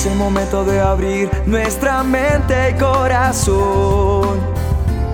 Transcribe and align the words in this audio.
Es 0.00 0.06
el 0.06 0.16
momento 0.16 0.64
de 0.64 0.80
abrir 0.80 1.28
nuestra 1.44 2.02
mente 2.02 2.70
y 2.70 2.74
corazón 2.80 4.40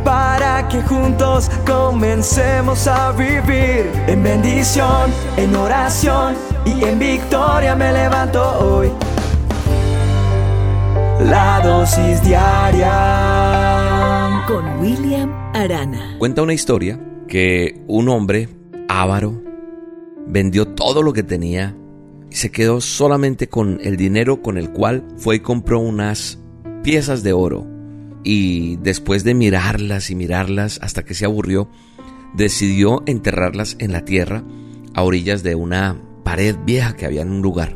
para 0.04 0.68
que 0.68 0.80
juntos 0.80 1.50
comencemos 1.66 2.86
a 2.86 3.10
vivir 3.10 3.90
en 4.06 4.22
bendición, 4.22 5.10
en 5.36 5.56
oración 5.56 6.36
y 6.64 6.84
en 6.84 7.00
victoria 7.00 7.74
me 7.74 7.92
levanto 7.92 8.40
hoy. 8.60 8.92
La 11.18 11.60
dosis 11.64 12.22
diaria 12.22 12.94
con 14.46 14.78
William 14.78 15.32
Arana. 15.52 16.14
Cuenta 16.20 16.42
una 16.42 16.54
historia 16.54 17.00
que 17.26 17.82
un 17.88 18.08
hombre 18.08 18.48
avaro 18.88 19.42
vendió 20.28 20.64
todo 20.64 21.02
lo 21.02 21.12
que 21.12 21.24
tenía 21.24 21.74
se 22.30 22.50
quedó 22.50 22.80
solamente 22.80 23.48
con 23.48 23.80
el 23.82 23.96
dinero 23.96 24.42
con 24.42 24.58
el 24.58 24.70
cual 24.70 25.06
fue 25.16 25.36
y 25.36 25.40
compró 25.40 25.80
unas 25.80 26.38
piezas 26.82 27.22
de 27.22 27.32
oro. 27.32 27.66
Y 28.24 28.76
después 28.76 29.24
de 29.24 29.34
mirarlas 29.34 30.10
y 30.10 30.14
mirarlas 30.14 30.78
hasta 30.82 31.04
que 31.04 31.14
se 31.14 31.24
aburrió, 31.24 31.70
decidió 32.34 33.02
enterrarlas 33.06 33.76
en 33.78 33.92
la 33.92 34.04
tierra 34.04 34.44
a 34.94 35.02
orillas 35.02 35.42
de 35.42 35.54
una 35.54 36.00
pared 36.24 36.56
vieja 36.64 36.96
que 36.96 37.06
había 37.06 37.22
en 37.22 37.30
un 37.30 37.42
lugar. 37.42 37.74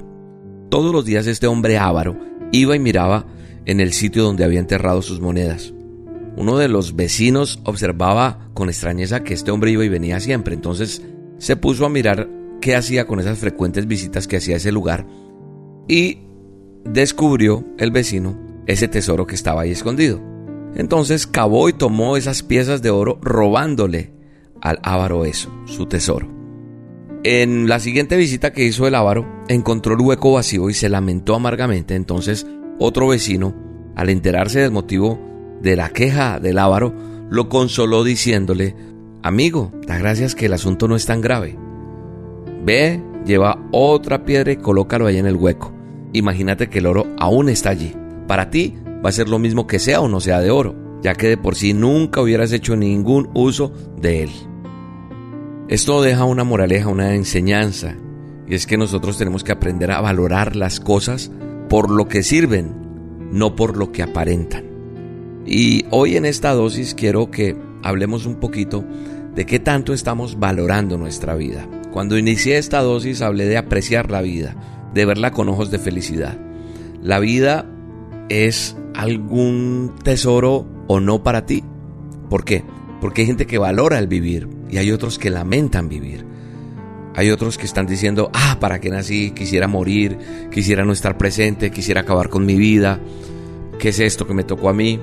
Todos 0.70 0.92
los 0.92 1.04
días 1.04 1.26
este 1.26 1.46
hombre 1.46 1.78
avaro 1.78 2.18
iba 2.52 2.74
y 2.74 2.78
miraba 2.78 3.26
en 3.64 3.80
el 3.80 3.92
sitio 3.92 4.24
donde 4.24 4.44
había 4.44 4.60
enterrado 4.60 5.02
sus 5.02 5.20
monedas. 5.20 5.72
Uno 6.36 6.56
de 6.56 6.68
los 6.68 6.96
vecinos 6.96 7.60
observaba 7.64 8.50
con 8.54 8.68
extrañeza 8.68 9.22
que 9.22 9.34
este 9.34 9.50
hombre 9.50 9.72
iba 9.72 9.84
y 9.84 9.88
venía 9.88 10.20
siempre, 10.20 10.54
entonces 10.54 11.02
se 11.38 11.56
puso 11.56 11.86
a 11.86 11.90
mirar 11.90 12.28
qué 12.60 12.76
hacía 12.76 13.06
con 13.06 13.20
esas 13.20 13.38
frecuentes 13.38 13.86
visitas 13.86 14.26
que 14.28 14.36
hacía 14.36 14.54
a 14.54 14.58
ese 14.58 14.72
lugar 14.72 15.06
y 15.88 16.18
descubrió 16.84 17.64
el 17.78 17.90
vecino 17.90 18.38
ese 18.66 18.88
tesoro 18.88 19.26
que 19.26 19.34
estaba 19.34 19.62
ahí 19.62 19.70
escondido. 19.70 20.20
Entonces 20.74 21.26
cavó 21.26 21.68
y 21.68 21.72
tomó 21.72 22.16
esas 22.16 22.42
piezas 22.42 22.82
de 22.82 22.90
oro 22.90 23.18
robándole 23.22 24.12
al 24.60 24.78
avaro 24.82 25.24
eso, 25.24 25.52
su 25.66 25.86
tesoro. 25.86 26.28
En 27.22 27.68
la 27.68 27.80
siguiente 27.80 28.16
visita 28.16 28.52
que 28.52 28.64
hizo 28.64 28.86
el 28.86 28.94
avaro, 28.94 29.26
encontró 29.48 29.94
el 29.94 30.00
hueco 30.00 30.32
vacío 30.32 30.70
y 30.70 30.74
se 30.74 30.88
lamentó 30.88 31.34
amargamente. 31.34 31.94
Entonces 31.94 32.46
otro 32.78 33.08
vecino, 33.08 33.54
al 33.96 34.08
enterarse 34.08 34.60
del 34.60 34.70
motivo 34.70 35.18
de 35.60 35.76
la 35.76 35.90
queja 35.90 36.40
del 36.40 36.58
avaro, 36.58 36.94
lo 37.30 37.48
consoló 37.48 38.04
diciéndole, 38.04 38.74
Amigo, 39.22 39.72
da 39.86 39.98
gracias 39.98 40.34
que 40.34 40.46
el 40.46 40.54
asunto 40.54 40.88
no 40.88 40.96
es 40.96 41.04
tan 41.04 41.20
grave. 41.20 41.58
Ve, 42.70 43.02
lleva 43.26 43.58
otra 43.72 44.24
piedra 44.24 44.52
y 44.52 44.56
colócalo 44.56 45.08
ahí 45.08 45.18
en 45.18 45.26
el 45.26 45.34
hueco. 45.34 45.72
Imagínate 46.12 46.68
que 46.68 46.78
el 46.78 46.86
oro 46.86 47.04
aún 47.18 47.48
está 47.48 47.70
allí. 47.70 47.96
Para 48.28 48.48
ti 48.48 48.76
va 49.04 49.08
a 49.08 49.12
ser 49.12 49.28
lo 49.28 49.40
mismo 49.40 49.66
que 49.66 49.80
sea 49.80 50.00
o 50.00 50.06
no 50.06 50.20
sea 50.20 50.38
de 50.38 50.52
oro, 50.52 50.76
ya 51.02 51.16
que 51.16 51.26
de 51.26 51.36
por 51.36 51.56
sí 51.56 51.74
nunca 51.74 52.20
hubieras 52.20 52.52
hecho 52.52 52.76
ningún 52.76 53.28
uso 53.34 53.72
de 54.00 54.22
él. 54.22 54.30
Esto 55.66 56.00
deja 56.00 56.22
una 56.22 56.44
moraleja, 56.44 56.90
una 56.90 57.16
enseñanza, 57.16 57.96
y 58.46 58.54
es 58.54 58.68
que 58.68 58.76
nosotros 58.76 59.18
tenemos 59.18 59.42
que 59.42 59.50
aprender 59.50 59.90
a 59.90 60.00
valorar 60.00 60.54
las 60.54 60.78
cosas 60.78 61.32
por 61.68 61.90
lo 61.90 62.06
que 62.06 62.22
sirven, 62.22 62.70
no 63.32 63.56
por 63.56 63.76
lo 63.76 63.90
que 63.90 64.04
aparentan. 64.04 64.66
Y 65.44 65.86
hoy 65.90 66.16
en 66.16 66.24
esta 66.24 66.52
dosis 66.52 66.94
quiero 66.94 67.32
que 67.32 67.56
hablemos 67.82 68.26
un 68.26 68.36
poquito 68.36 68.84
de 69.34 69.44
qué 69.44 69.58
tanto 69.58 69.92
estamos 69.92 70.38
valorando 70.38 70.96
nuestra 70.98 71.34
vida. 71.34 71.66
Cuando 71.92 72.16
inicié 72.18 72.58
esta 72.58 72.82
dosis 72.82 73.20
hablé 73.20 73.46
de 73.46 73.56
apreciar 73.56 74.10
la 74.10 74.22
vida, 74.22 74.54
de 74.94 75.04
verla 75.04 75.32
con 75.32 75.48
ojos 75.48 75.70
de 75.70 75.78
felicidad. 75.78 76.38
La 77.02 77.18
vida 77.18 77.66
es 78.28 78.76
algún 78.94 79.94
tesoro 80.04 80.66
o 80.86 81.00
no 81.00 81.22
para 81.22 81.46
ti. 81.46 81.64
¿Por 82.28 82.44
qué? 82.44 82.64
Porque 83.00 83.22
hay 83.22 83.26
gente 83.26 83.46
que 83.46 83.58
valora 83.58 83.98
el 83.98 84.06
vivir 84.06 84.48
y 84.68 84.76
hay 84.76 84.92
otros 84.92 85.18
que 85.18 85.30
lamentan 85.30 85.88
vivir. 85.88 86.24
Hay 87.16 87.30
otros 87.30 87.58
que 87.58 87.66
están 87.66 87.86
diciendo, 87.86 88.30
ah, 88.32 88.58
¿para 88.60 88.80
qué 88.80 88.88
nací? 88.88 89.32
Quisiera 89.32 89.66
morir, 89.66 90.16
quisiera 90.52 90.84
no 90.84 90.92
estar 90.92 91.18
presente, 91.18 91.72
quisiera 91.72 92.02
acabar 92.02 92.28
con 92.28 92.46
mi 92.46 92.54
vida. 92.54 93.00
¿Qué 93.80 93.88
es 93.88 93.98
esto 93.98 94.26
que 94.26 94.34
me 94.34 94.44
tocó 94.44 94.68
a 94.68 94.74
mí? 94.74 95.00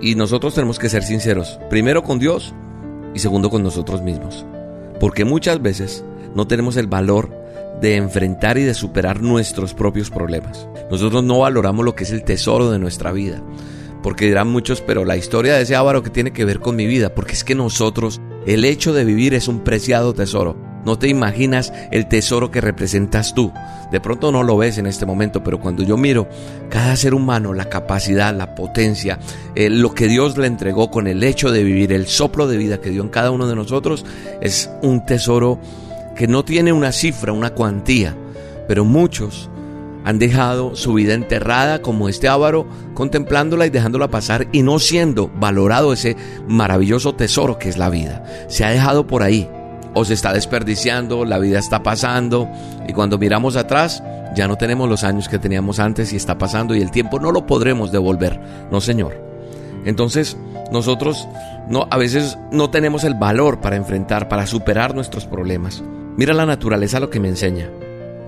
Y 0.00 0.14
nosotros 0.14 0.54
tenemos 0.54 0.78
que 0.78 0.88
ser 0.88 1.02
sinceros, 1.02 1.58
primero 1.68 2.04
con 2.04 2.20
Dios 2.20 2.54
y 3.12 3.18
segundo 3.18 3.50
con 3.50 3.64
nosotros 3.64 4.02
mismos. 4.02 4.46
Porque 5.00 5.24
muchas 5.24 5.60
veces 5.60 6.04
no 6.38 6.46
tenemos 6.46 6.76
el 6.76 6.86
valor 6.86 7.30
de 7.80 7.96
enfrentar 7.96 8.58
y 8.58 8.62
de 8.62 8.72
superar 8.72 9.22
nuestros 9.22 9.74
propios 9.74 10.08
problemas. 10.08 10.68
Nosotros 10.88 11.24
no 11.24 11.40
valoramos 11.40 11.84
lo 11.84 11.96
que 11.96 12.04
es 12.04 12.12
el 12.12 12.22
tesoro 12.22 12.70
de 12.70 12.78
nuestra 12.78 13.10
vida. 13.10 13.42
Porque 14.04 14.26
dirán 14.26 14.46
muchos, 14.46 14.80
pero 14.80 15.04
la 15.04 15.16
historia 15.16 15.56
de 15.56 15.62
ese 15.62 15.74
avaro 15.74 16.04
que 16.04 16.10
tiene 16.10 16.30
que 16.30 16.44
ver 16.44 16.60
con 16.60 16.76
mi 16.76 16.86
vida, 16.86 17.12
porque 17.12 17.32
es 17.32 17.42
que 17.42 17.56
nosotros, 17.56 18.20
el 18.46 18.64
hecho 18.64 18.92
de 18.92 19.04
vivir 19.04 19.34
es 19.34 19.48
un 19.48 19.64
preciado 19.64 20.14
tesoro. 20.14 20.56
No 20.84 20.96
te 20.96 21.08
imaginas 21.08 21.72
el 21.90 22.06
tesoro 22.06 22.52
que 22.52 22.60
representas 22.60 23.34
tú. 23.34 23.52
De 23.90 23.98
pronto 23.98 24.30
no 24.30 24.44
lo 24.44 24.56
ves 24.56 24.78
en 24.78 24.86
este 24.86 25.06
momento, 25.06 25.42
pero 25.42 25.58
cuando 25.58 25.82
yo 25.82 25.96
miro 25.96 26.28
cada 26.70 26.94
ser 26.94 27.14
humano, 27.14 27.52
la 27.52 27.64
capacidad, 27.64 28.32
la 28.32 28.54
potencia, 28.54 29.18
eh, 29.56 29.70
lo 29.70 29.92
que 29.92 30.06
Dios 30.06 30.38
le 30.38 30.46
entregó 30.46 30.88
con 30.88 31.08
el 31.08 31.24
hecho 31.24 31.50
de 31.50 31.64
vivir, 31.64 31.92
el 31.92 32.06
soplo 32.06 32.46
de 32.46 32.58
vida 32.58 32.80
que 32.80 32.90
dio 32.90 33.02
en 33.02 33.08
cada 33.08 33.32
uno 33.32 33.48
de 33.48 33.56
nosotros, 33.56 34.06
es 34.40 34.70
un 34.82 35.04
tesoro 35.04 35.58
que 36.18 36.26
no 36.26 36.44
tiene 36.44 36.72
una 36.72 36.90
cifra, 36.90 37.32
una 37.32 37.50
cuantía, 37.50 38.16
pero 38.66 38.84
muchos 38.84 39.48
han 40.04 40.18
dejado 40.18 40.74
su 40.74 40.94
vida 40.94 41.14
enterrada 41.14 41.80
como 41.80 42.08
este 42.08 42.26
avaro, 42.26 42.66
contemplándola 42.92 43.66
y 43.66 43.70
dejándola 43.70 44.08
pasar 44.08 44.48
y 44.50 44.62
no 44.62 44.80
siendo 44.80 45.30
valorado 45.36 45.92
ese 45.92 46.16
maravilloso 46.48 47.14
tesoro 47.14 47.56
que 47.56 47.68
es 47.68 47.78
la 47.78 47.88
vida. 47.88 48.24
Se 48.48 48.64
ha 48.64 48.70
dejado 48.70 49.06
por 49.06 49.22
ahí, 49.22 49.48
o 49.94 50.04
se 50.04 50.14
está 50.14 50.32
desperdiciando, 50.32 51.24
la 51.24 51.38
vida 51.38 51.60
está 51.60 51.84
pasando 51.84 52.48
y 52.88 52.92
cuando 52.92 53.16
miramos 53.16 53.54
atrás 53.54 54.02
ya 54.34 54.48
no 54.48 54.56
tenemos 54.56 54.88
los 54.88 55.04
años 55.04 55.28
que 55.28 55.38
teníamos 55.38 55.78
antes 55.78 56.12
y 56.12 56.16
está 56.16 56.36
pasando 56.36 56.74
y 56.74 56.82
el 56.82 56.90
tiempo 56.90 57.20
no 57.20 57.30
lo 57.30 57.46
podremos 57.46 57.92
devolver, 57.92 58.40
no 58.72 58.80
señor. 58.80 59.24
Entonces, 59.84 60.36
nosotros 60.72 61.28
no 61.68 61.86
a 61.92 61.96
veces 61.96 62.36
no 62.50 62.70
tenemos 62.70 63.04
el 63.04 63.14
valor 63.14 63.60
para 63.60 63.76
enfrentar, 63.76 64.28
para 64.28 64.48
superar 64.48 64.96
nuestros 64.96 65.24
problemas. 65.24 65.80
Mira 66.18 66.34
la 66.34 66.46
naturaleza 66.46 66.98
lo 66.98 67.10
que 67.10 67.20
me 67.20 67.28
enseña. 67.28 67.70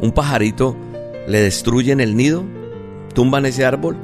Un 0.00 0.12
pajarito 0.12 0.76
le 1.26 1.40
destruyen 1.40 2.00
el 2.00 2.16
nido, 2.16 2.44
tumban 3.14 3.46
ese 3.46 3.64
árbol 3.64 3.96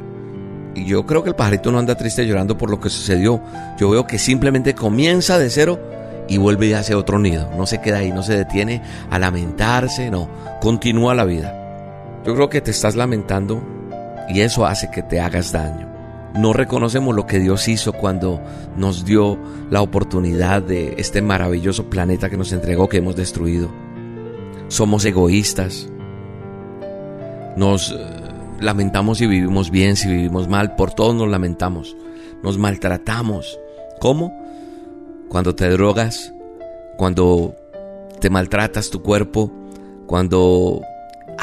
y 0.74 0.86
yo 0.86 1.06
creo 1.06 1.22
que 1.22 1.28
el 1.28 1.36
pajarito 1.36 1.70
no 1.70 1.78
anda 1.78 1.94
triste 1.94 2.26
llorando 2.26 2.58
por 2.58 2.68
lo 2.68 2.80
que 2.80 2.90
sucedió. 2.90 3.40
Yo 3.78 3.88
veo 3.90 4.04
que 4.04 4.18
simplemente 4.18 4.74
comienza 4.74 5.38
de 5.38 5.50
cero 5.50 5.78
y 6.28 6.36
vuelve 6.36 6.66
y 6.66 6.72
hace 6.72 6.96
otro 6.96 7.20
nido. 7.20 7.48
No 7.56 7.64
se 7.64 7.80
queda 7.80 7.98
ahí, 7.98 8.10
no 8.10 8.24
se 8.24 8.36
detiene 8.36 8.82
a 9.08 9.20
lamentarse, 9.20 10.10
no, 10.10 10.28
continúa 10.60 11.14
la 11.14 11.24
vida. 11.24 12.22
Yo 12.26 12.34
creo 12.34 12.50
que 12.50 12.60
te 12.60 12.72
estás 12.72 12.96
lamentando 12.96 13.62
y 14.28 14.40
eso 14.40 14.66
hace 14.66 14.90
que 14.90 15.04
te 15.04 15.20
hagas 15.20 15.52
daño. 15.52 15.95
No 16.38 16.52
reconocemos 16.52 17.14
lo 17.14 17.26
que 17.26 17.38
Dios 17.38 17.68
hizo 17.68 17.92
cuando 17.92 18.42
nos 18.76 19.04
dio 19.04 19.38
la 19.70 19.82
oportunidad 19.82 20.62
de 20.62 20.94
este 20.98 21.22
maravilloso 21.22 21.88
planeta 21.88 22.28
que 22.28 22.36
nos 22.36 22.52
entregó, 22.52 22.88
que 22.88 22.98
hemos 22.98 23.16
destruido. 23.16 23.70
Somos 24.68 25.04
egoístas. 25.04 25.88
Nos 27.56 27.92
eh, 27.92 27.96
lamentamos 28.60 29.18
si 29.18 29.26
vivimos 29.26 29.70
bien, 29.70 29.96
si 29.96 30.08
vivimos 30.08 30.48
mal, 30.48 30.76
por 30.76 30.92
todos 30.92 31.14
nos 31.14 31.28
lamentamos. 31.28 31.96
Nos 32.42 32.58
maltratamos. 32.58 33.58
¿Cómo? 33.98 34.46
cuando 35.28 35.54
te 35.54 35.68
drogas, 35.70 36.32
cuando 36.96 37.54
te 38.20 38.30
maltratas 38.30 38.90
tu 38.90 39.02
cuerpo, 39.02 39.52
cuando 40.06 40.82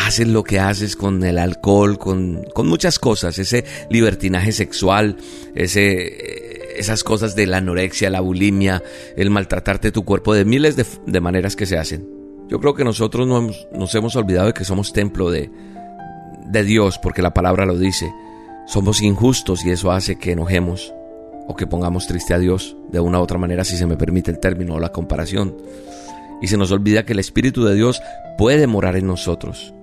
haces 0.06 0.28
lo 0.28 0.44
que 0.44 0.60
haces 0.60 0.96
con 0.96 1.24
el 1.24 1.38
alcohol, 1.38 1.98
con, 1.98 2.46
muchas 2.58 3.00
cosas, 3.00 3.40
ese 3.40 3.64
libertinaje 3.90 4.52
sexual, 4.52 5.18
ese, 5.56 6.80
esas 6.80 7.04
cosas 7.04 7.36
de 7.36 7.48
la 7.48 7.58
anorexia, 7.58 8.10
la 8.10 8.22
bulimia, 8.22 8.84
el 9.16 9.30
maltratarte 9.30 9.92
tu 9.92 10.04
cuerpo, 10.04 10.34
de 10.34 10.46
miles 10.46 10.76
de, 10.76 11.20
maneras 11.22 11.56
que 11.56 11.66
se 11.66 11.78
hacen. 11.78 12.08
Yo 12.50 12.60
creo 12.60 12.74
que 12.74 12.84
nosotros 12.84 13.28
nos, 13.28 13.68
nos 13.72 13.96
hemos 13.96 14.16
olvidado 14.16 14.48
de 14.48 14.54
que 14.54 14.66
somos 14.66 14.94
templo 14.94 15.32
de, 15.32 15.50
de 16.48 16.64
Dios, 16.64 17.00
porque 17.02 17.22
la 17.22 17.34
palabra 17.34 17.66
lo 17.66 17.78
dice. 17.78 18.12
Somos 18.68 19.02
injustos 19.02 19.66
y 19.66 19.72
eso 19.72 19.92
hace 19.92 20.18
que 20.18 20.32
enojemos 20.32 20.94
o 21.48 21.56
que 21.56 21.68
pongamos 21.68 22.08
triste 22.08 22.34
a 22.34 22.40
Dios 22.40 22.78
de 22.92 23.00
una 23.00 23.20
u 23.20 23.24
otra 23.24 23.38
manera, 23.38 23.64
si 23.64 23.76
se 23.76 23.86
me 23.86 23.98
permite 23.98 24.32
el 24.32 24.40
término 24.40 24.76
o 24.76 24.80
la 24.80 24.92
comparación. 24.92 25.58
Y 26.42 26.48
se 26.48 26.58
nos 26.58 26.72
olvida 26.72 27.06
que 27.06 27.14
el 27.14 27.20
Espíritu 27.20 27.64
de 27.64 27.76
Dios 27.76 28.02
puede 28.38 28.68
morar 28.68 28.96
en 28.96 29.08
nosotros. 29.08 29.74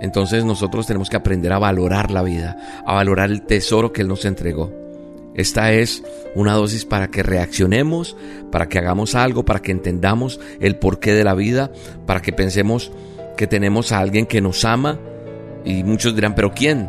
Entonces 0.00 0.44
nosotros 0.44 0.86
tenemos 0.86 1.10
que 1.10 1.16
aprender 1.16 1.52
a 1.52 1.58
valorar 1.58 2.10
la 2.10 2.22
vida, 2.22 2.82
a 2.84 2.94
valorar 2.94 3.30
el 3.30 3.42
tesoro 3.42 3.92
que 3.92 4.02
Él 4.02 4.08
nos 4.08 4.24
entregó. 4.24 4.72
Esta 5.34 5.72
es 5.72 6.02
una 6.34 6.54
dosis 6.54 6.86
para 6.86 7.08
que 7.08 7.22
reaccionemos, 7.22 8.16
para 8.50 8.68
que 8.68 8.78
hagamos 8.78 9.14
algo, 9.14 9.44
para 9.44 9.60
que 9.60 9.70
entendamos 9.70 10.40
el 10.60 10.76
porqué 10.76 11.12
de 11.12 11.24
la 11.24 11.34
vida, 11.34 11.70
para 12.06 12.22
que 12.22 12.32
pensemos 12.32 12.90
que 13.36 13.46
tenemos 13.46 13.92
a 13.92 13.98
alguien 13.98 14.24
que 14.24 14.40
nos 14.40 14.64
ama. 14.64 14.98
Y 15.64 15.84
muchos 15.84 16.14
dirán, 16.14 16.34
pero 16.34 16.52
¿quién? 16.52 16.88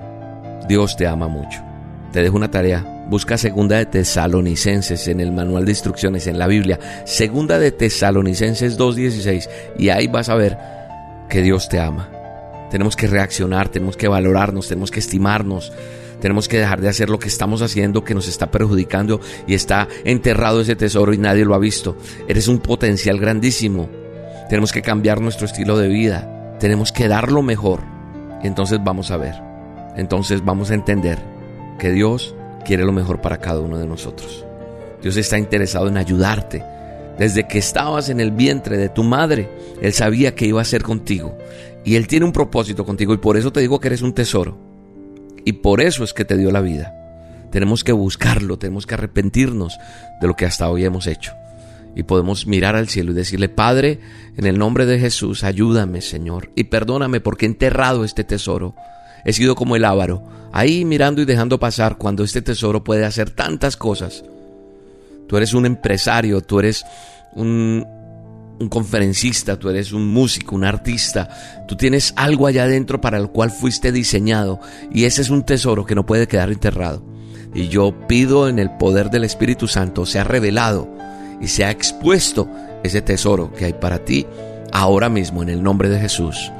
Dios 0.67 0.95
te 0.95 1.07
ama 1.07 1.27
mucho. 1.27 1.61
Te 2.13 2.21
dejo 2.21 2.37
una 2.37 2.49
tarea. 2.49 3.05
Busca 3.09 3.37
Segunda 3.37 3.77
de 3.77 3.85
Tesalonicenses 3.85 5.07
en 5.09 5.19
el 5.19 5.31
manual 5.31 5.65
de 5.65 5.71
instrucciones 5.71 6.27
en 6.27 6.39
la 6.39 6.47
Biblia. 6.47 6.79
Segunda 7.05 7.59
de 7.59 7.71
Tesalonicenses 7.71 8.77
2.16. 8.77 9.49
Y 9.77 9.89
ahí 9.89 10.07
vas 10.07 10.29
a 10.29 10.35
ver 10.35 10.57
que 11.29 11.41
Dios 11.41 11.67
te 11.67 11.79
ama. 11.79 12.09
Tenemos 12.71 12.95
que 12.95 13.07
reaccionar, 13.07 13.69
tenemos 13.69 13.97
que 13.97 14.07
valorarnos, 14.07 14.67
tenemos 14.67 14.91
que 14.91 14.99
estimarnos. 14.99 15.71
Tenemos 16.19 16.47
que 16.47 16.57
dejar 16.57 16.81
de 16.81 16.89
hacer 16.89 17.09
lo 17.09 17.19
que 17.19 17.27
estamos 17.27 17.61
haciendo 17.61 18.03
que 18.03 18.15
nos 18.15 18.27
está 18.27 18.49
perjudicando 18.49 19.21
y 19.45 19.53
está 19.53 19.87
enterrado 20.03 20.61
ese 20.61 20.75
tesoro 20.75 21.13
y 21.13 21.17
nadie 21.17 21.45
lo 21.45 21.53
ha 21.53 21.59
visto. 21.59 21.95
Eres 22.27 22.47
un 22.47 22.59
potencial 22.59 23.19
grandísimo. 23.19 23.87
Tenemos 24.49 24.71
que 24.71 24.81
cambiar 24.81 25.21
nuestro 25.21 25.45
estilo 25.45 25.77
de 25.77 25.89
vida. 25.89 26.55
Tenemos 26.59 26.91
que 26.91 27.07
dar 27.07 27.31
lo 27.31 27.43
mejor. 27.43 27.81
Entonces 28.41 28.79
vamos 28.83 29.11
a 29.11 29.17
ver. 29.17 29.35
Entonces 29.95 30.43
vamos 30.43 30.71
a 30.71 30.73
entender 30.73 31.19
que 31.77 31.91
Dios 31.91 32.33
quiere 32.65 32.83
lo 32.83 32.91
mejor 32.91 33.21
para 33.21 33.37
cada 33.37 33.59
uno 33.59 33.77
de 33.77 33.85
nosotros. 33.85 34.43
Dios 35.01 35.17
está 35.17 35.37
interesado 35.37 35.87
en 35.87 35.97
ayudarte. 35.97 36.63
Desde 37.19 37.47
que 37.47 37.57
estabas 37.57 38.09
en 38.09 38.19
el 38.19 38.31
vientre 38.31 38.77
de 38.77 38.89
tu 38.89 39.03
madre, 39.03 39.49
Él 39.81 39.93
sabía 39.93 40.35
que 40.35 40.45
iba 40.45 40.61
a 40.61 40.65
ser 40.65 40.83
contigo. 40.83 41.35
Y 41.87 41.95
Él 41.95 42.07
tiene 42.07 42.25
un 42.25 42.33
propósito 42.33 42.85
contigo 42.85 43.13
y 43.13 43.17
por 43.17 43.37
eso 43.37 43.51
te 43.51 43.61
digo 43.61 43.79
que 43.79 43.87
eres 43.87 44.03
un 44.03 44.13
tesoro. 44.13 44.57
Y 45.45 45.53
por 45.53 45.81
eso 45.81 46.03
es 46.03 46.13
que 46.13 46.25
te 46.25 46.37
dio 46.37 46.51
la 46.51 46.61
vida. 46.61 46.93
Tenemos 47.49 47.83
que 47.83 47.93
buscarlo, 47.93 48.59
tenemos 48.59 48.85
que 48.85 48.93
arrepentirnos 48.93 49.79
de 50.21 50.27
lo 50.27 50.35
que 50.35 50.45
hasta 50.45 50.69
hoy 50.69 50.83
hemos 50.83 51.07
hecho. 51.07 51.33
Y 51.95 52.03
podemos 52.03 52.45
mirar 52.45 52.75
al 52.75 52.89
cielo 52.89 53.13
y 53.13 53.15
decirle, 53.15 53.49
Padre, 53.49 53.99
en 54.35 54.45
el 54.45 54.59
nombre 54.59 54.85
de 54.85 54.99
Jesús, 54.99 55.43
ayúdame, 55.43 56.01
Señor, 56.01 56.51
y 56.55 56.65
perdóname 56.65 57.21
porque 57.21 57.45
he 57.45 57.49
enterrado 57.49 58.03
este 58.03 58.23
tesoro 58.23 58.75
He 59.27 59.33
sido 59.33 59.55
como 59.55 59.75
el 59.75 59.83
ávaro, 59.83 60.23
ahí 60.53 60.85
mirando 60.85 61.21
y 61.21 61.25
dejando 61.25 61.59
pasar 61.59 61.97
cuando 61.97 62.23
este 62.23 62.41
tesoro 62.41 62.83
puede 62.85 63.03
hacer 63.03 63.29
tantas 63.29 63.75
cosas. 63.75 64.23
Tú 65.27 65.35
eres 65.35 65.53
un 65.53 65.65
empresario, 65.65 66.39
tú 66.39 66.59
eres 66.59 66.85
un, 67.33 67.85
un 68.59 68.69
conferencista, 68.69 69.57
tú 69.57 69.69
eres 69.69 69.91
un 69.91 70.07
músico, 70.07 70.55
un 70.55 70.63
artista, 70.63 71.65
tú 71.67 71.75
tienes 71.75 72.13
algo 72.15 72.47
allá 72.47 72.63
adentro 72.63 73.01
para 73.01 73.17
el 73.17 73.29
cual 73.29 73.51
fuiste 73.51 73.91
diseñado 73.91 74.59
y 74.91 75.05
ese 75.05 75.21
es 75.21 75.29
un 75.29 75.43
tesoro 75.43 75.85
que 75.85 75.95
no 75.95 76.05
puede 76.05 76.27
quedar 76.27 76.51
enterrado. 76.51 77.03
Y 77.53 77.69
yo 77.69 77.95
pido 78.07 78.49
en 78.49 78.59
el 78.59 78.71
poder 78.77 79.09
del 79.09 79.23
Espíritu 79.23 79.67
Santo 79.67 80.05
se 80.05 80.19
ha 80.19 80.23
revelado 80.23 80.87
y 81.41 81.47
se 81.47 81.65
ha 81.65 81.71
expuesto 81.71 82.49
ese 82.83 83.01
tesoro 83.01 83.53
que 83.53 83.65
hay 83.65 83.73
para 83.73 84.03
ti 84.03 84.25
ahora 84.71 85.09
mismo 85.09 85.43
en 85.43 85.49
el 85.49 85.63
nombre 85.63 85.89
de 85.89 85.99
Jesús. 85.99 86.51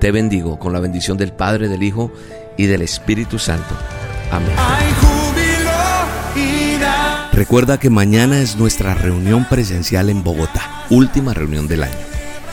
Te 0.00 0.12
bendigo 0.12 0.58
con 0.58 0.72
la 0.72 0.80
bendición 0.80 1.16
del 1.16 1.32
Padre, 1.32 1.68
del 1.68 1.82
Hijo 1.82 2.12
y 2.56 2.66
del 2.66 2.82
Espíritu 2.82 3.38
Santo. 3.38 3.74
Amén. 4.30 5.15
Recuerda 7.36 7.78
que 7.78 7.90
mañana 7.90 8.40
es 8.40 8.56
nuestra 8.56 8.94
reunión 8.94 9.46
presencial 9.46 10.08
en 10.08 10.24
Bogotá, 10.24 10.86
última 10.88 11.34
reunión 11.34 11.68
del 11.68 11.82
año. 11.82 11.98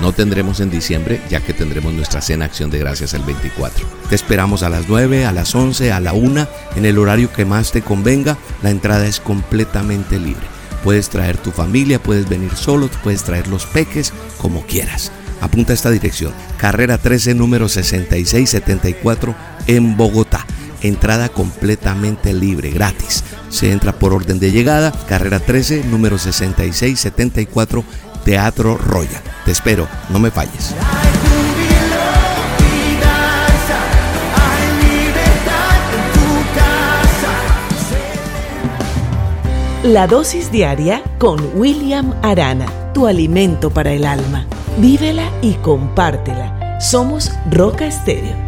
No 0.02 0.12
tendremos 0.12 0.60
en 0.60 0.70
diciembre, 0.70 1.22
ya 1.30 1.40
que 1.40 1.54
tendremos 1.54 1.94
nuestra 1.94 2.20
cena 2.20 2.44
Acción 2.44 2.70
de 2.70 2.80
Gracias 2.80 3.14
el 3.14 3.22
24. 3.22 3.88
Te 4.10 4.16
esperamos 4.16 4.62
a 4.62 4.68
las 4.68 4.90
9, 4.90 5.26
a 5.26 5.32
las 5.32 5.56
11, 5.56 5.94
a 5.94 6.02
la 6.02 6.12
1, 6.12 6.48
en 6.76 6.86
el 6.86 6.98
horario 6.98 7.32
que 7.32 7.46
más 7.46 7.72
te 7.72 7.82
convenga. 7.82 8.38
La 8.62 8.72
entrada 8.72 9.06
es 9.06 9.22
completamente 9.22 10.20
libre. 10.20 10.46
Puedes 10.84 11.08
traer 11.08 11.38
tu 11.38 11.52
familia, 11.52 12.04
puedes 12.04 12.28
venir 12.28 12.54
solo, 12.54 12.90
puedes 13.04 13.24
traer 13.24 13.48
los 13.48 13.66
peques, 13.66 14.12
como 14.38 14.66
quieras. 14.66 15.14
Apunta 15.40 15.72
esta 15.72 15.92
dirección, 15.92 16.34
carrera 16.58 16.98
13, 16.98 17.36
número 17.36 17.70
6674 17.70 19.34
en 19.68 19.96
Bogotá. 19.96 20.46
Entrada 20.84 21.30
completamente 21.30 22.34
libre, 22.34 22.70
gratis. 22.70 23.24
Se 23.48 23.72
entra 23.72 23.94
por 23.94 24.14
orden 24.14 24.38
de 24.40 24.52
llegada, 24.52 24.92
carrera 25.08 25.40
13, 25.40 25.86
número 25.86 26.18
6674, 26.18 27.86
Teatro 28.26 28.78
Royal. 28.78 29.22
Te 29.46 29.52
espero, 29.52 29.88
no 30.10 30.20
me 30.20 30.30
falles. 30.30 30.76
La 39.84 40.08
dosis 40.08 40.52
diaria 40.52 41.02
con 41.18 41.40
William 41.56 42.14
Arana, 42.22 42.66
tu 42.94 43.08
alimento 43.08 43.70
para 43.70 43.94
el 43.94 44.06
alma. 44.06 44.46
Vívela 44.78 45.30
y 45.42 45.54
compártela. 45.56 46.80
Somos 46.82 47.32
Roca 47.50 47.86
Estéreo 47.86 48.43